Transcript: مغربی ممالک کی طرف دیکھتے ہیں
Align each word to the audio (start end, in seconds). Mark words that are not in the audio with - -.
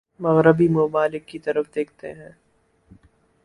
مغربی 0.19 0.67
ممالک 0.69 1.27
کی 1.27 1.39
طرف 1.39 1.65
دیکھتے 1.75 2.13
ہیں 2.13 2.31